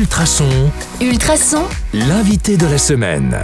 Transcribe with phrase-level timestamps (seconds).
[0.00, 0.44] Ultrason,
[1.00, 1.62] Ultrason,
[1.94, 3.34] l'invité de la semaine.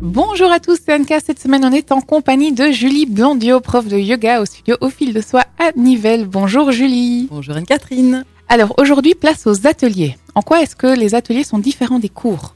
[0.00, 1.20] Bonjour à tous, c'est Anka.
[1.20, 4.88] Cette semaine, on est en compagnie de Julie Blondio, prof de yoga au studio Au
[4.88, 6.24] fil de soi à Nivelles.
[6.26, 7.28] Bonjour Julie.
[7.30, 8.24] Bonjour Anne-Catherine.
[8.48, 10.16] Alors aujourd'hui, place aux ateliers.
[10.34, 12.54] En quoi est-ce que les ateliers sont différents des cours?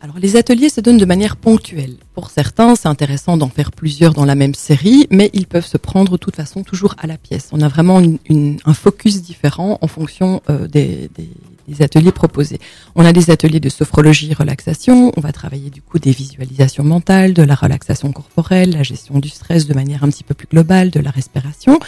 [0.00, 1.96] Alors les ateliers se donnent de manière ponctuelle.
[2.14, 5.76] Pour certains, c'est intéressant d'en faire plusieurs dans la même série, mais ils peuvent se
[5.76, 7.50] prendre de toute façon toujours à la pièce.
[7.52, 11.28] On a vraiment une- une- un focus différent en fonction euh, des, des-
[11.68, 12.58] des ateliers proposés.
[12.94, 15.12] On a des ateliers de sophrologie, relaxation.
[15.16, 19.28] On va travailler du coup des visualisations mentales, de la relaxation corporelle, la gestion du
[19.28, 21.78] stress de manière un petit peu plus globale, de la respiration.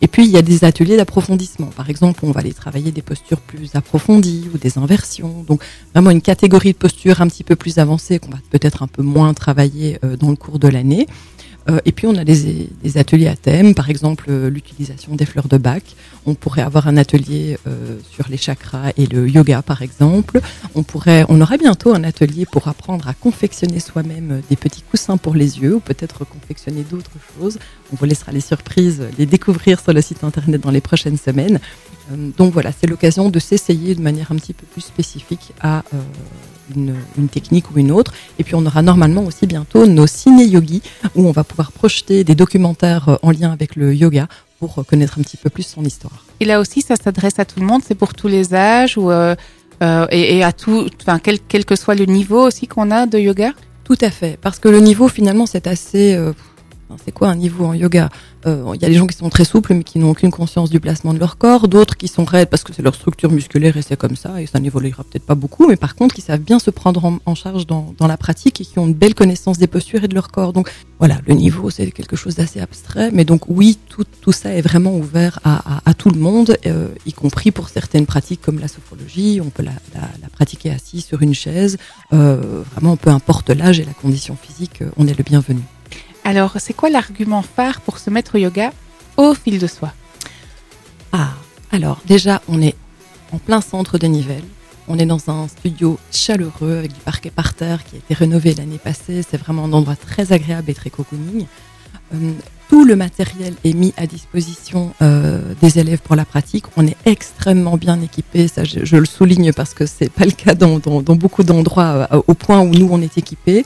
[0.00, 1.68] Et puis, il y a des ateliers d'approfondissement.
[1.68, 5.44] Par exemple, on va aller travailler des postures plus approfondies ou des inversions.
[5.46, 5.62] Donc,
[5.94, 9.02] vraiment une catégorie de postures un petit peu plus avancée qu'on va peut-être un peu
[9.02, 11.06] moins travailler euh, dans le cours de l'année.
[11.68, 15.48] Euh, et puis on a des, ateliers à thème, par exemple euh, l'utilisation des fleurs
[15.48, 15.82] de bac.
[16.26, 20.40] On pourrait avoir un atelier euh, sur les chakras et le yoga, par exemple.
[20.74, 25.16] On pourrait, on aura bientôt un atelier pour apprendre à confectionner soi-même des petits coussins
[25.16, 27.58] pour les yeux, ou peut-être confectionner d'autres choses.
[27.92, 31.60] On vous laissera les surprises, les découvrir sur le site internet dans les prochaines semaines.
[32.12, 35.78] Euh, donc voilà, c'est l'occasion de s'essayer de manière un petit peu plus spécifique à
[35.78, 35.98] euh,
[36.76, 38.12] une, une technique ou une autre.
[38.38, 40.82] Et puis on aura normalement aussi bientôt nos ciné-yogis
[41.14, 44.28] où on va pouvoir projeter des documentaires euh, en lien avec le yoga
[44.60, 46.24] pour connaître un petit peu plus son histoire.
[46.40, 47.82] Et là aussi, ça s'adresse à tout le monde.
[47.86, 49.34] C'est pour tous les âges ou euh,
[49.82, 53.06] euh, et, et à tout, enfin quel, quel que soit le niveau aussi qu'on a
[53.06, 53.52] de yoga?
[53.84, 56.14] Tout à fait, parce que le niveau finalement c'est assez...
[56.14, 56.32] euh,
[57.04, 58.08] c'est quoi un niveau en yoga
[58.46, 60.70] Euh, Il y a des gens qui sont très souples mais qui n'ont aucune conscience
[60.70, 63.76] du placement de leur corps, d'autres qui sont raides parce que c'est leur structure musculaire
[63.76, 66.40] et c'est comme ça et ça n'évoluera peut-être pas beaucoup, mais par contre qui savent
[66.40, 69.66] bien se prendre en, charge dans, la pratique et qui ont une belle connaissance des
[69.66, 70.52] postures et de leur corps.
[70.52, 74.62] Donc voilà, le niveau c'est quelque chose d'assez abstrait, mais donc oui, tout, ça est
[74.62, 79.40] vraiment ouvert à, tout le monde, euh, y compris pour certaines pratiques comme la sophrologie,
[79.42, 79.72] on peut la
[80.32, 81.78] pratiquer assis sur une chaise,
[82.12, 85.62] euh, vraiment peu importe l'âge et la condition physique, euh, on est le bienvenu.
[86.24, 88.72] Alors, c'est quoi l'argument phare pour se mettre au yoga
[89.18, 89.92] au fil de soi?
[91.12, 91.34] Ah,
[91.70, 92.74] alors déjà, on est
[93.30, 94.42] en plein centre de Nivelles.
[94.88, 98.54] On est dans un studio chaleureux avec du parquet par terre qui a été rénové
[98.54, 99.22] l'année passée.
[99.28, 101.46] C'est vraiment un endroit très agréable et très cocooning.
[102.14, 102.32] Euh,
[102.70, 106.64] tout le matériel est mis à disposition euh, des élèves pour la pratique.
[106.76, 108.48] On est extrêmement bien équipé.
[108.48, 112.34] Ça, je, le souligne parce que c'est pas le cas dans beaucoup d'endroits euh, au
[112.34, 113.64] point où nous on est équipés.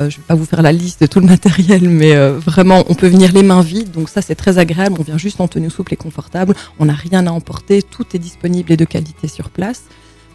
[0.00, 2.84] Euh, je vais pas vous faire la liste de tout le matériel, mais euh, vraiment,
[2.88, 3.90] on peut venir les mains vides.
[3.90, 4.96] Donc ça, c'est très agréable.
[4.98, 6.54] On vient juste en tenue souple et confortable.
[6.78, 7.82] On n'a rien à emporter.
[7.82, 9.84] Tout est disponible et de qualité sur place.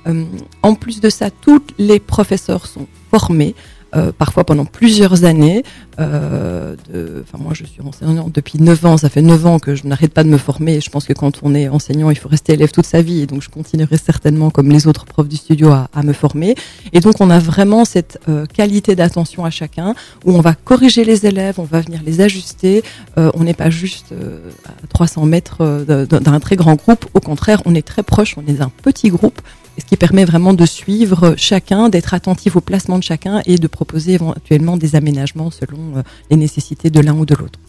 [0.07, 0.25] Euh,
[0.61, 3.55] en plus de ça, tous les professeurs sont formés.
[3.95, 5.63] Euh, parfois pendant plusieurs années.
[5.99, 6.75] Euh,
[7.21, 8.97] enfin, moi, je suis enseignante depuis 9 ans.
[8.97, 10.81] Ça fait 9 ans que je n'arrête pas de me former.
[10.81, 13.21] Je pense que quand on est enseignant, il faut rester élève toute sa vie.
[13.21, 16.55] Et donc, je continuerai certainement, comme les autres profs du studio, à, à me former.
[16.93, 19.95] Et donc, on a vraiment cette euh, qualité d'attention à chacun,
[20.25, 22.83] où on va corriger les élèves, on va venir les ajuster.
[23.17, 27.05] Euh, on n'est pas juste euh, à 300 mètres euh, d'un très grand groupe.
[27.13, 28.35] Au contraire, on est très proche.
[28.37, 29.41] On est un petit groupe.
[29.77, 33.67] Ce qui permet vraiment de suivre chacun, d'être attentif au placement de chacun et de
[33.67, 37.59] proposer éventuellement des aménagements selon euh, les nécessités de l'un ou de l'autre.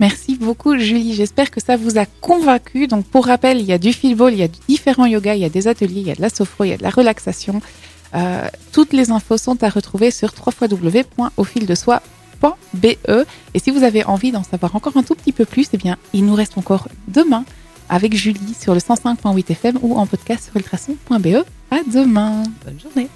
[0.00, 2.86] Merci beaucoup Julie, j'espère que ça vous a convaincu.
[2.86, 5.44] Donc pour rappel, il y a du fil-ball, il y a différents yogas, il y
[5.44, 7.60] a des ateliers, il y a de la sophro, il y a de la relaxation.
[8.14, 12.86] Euh, toutes les infos sont à retrouver sur www.aufildesoi.be
[13.54, 15.96] et si vous avez envie d'en savoir encore un tout petit peu plus, eh bien
[16.12, 17.44] il nous reste encore demain
[17.88, 21.44] avec Julie sur le 105.8 FM ou en podcast sur ultrason.be.
[21.70, 22.42] À demain.
[22.64, 23.06] Bonne journée